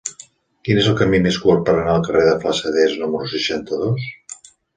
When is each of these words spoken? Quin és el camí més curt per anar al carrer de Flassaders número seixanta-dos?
Quin 0.69 0.77
és 0.83 0.87
el 0.91 0.95
camí 1.01 1.19
més 1.25 1.37
curt 1.43 1.61
per 1.67 1.75
anar 1.81 1.93
al 1.97 2.07
carrer 2.07 2.25
de 2.29 2.33
Flassaders 2.45 2.97
número 3.05 3.31
seixanta-dos? 3.37 4.11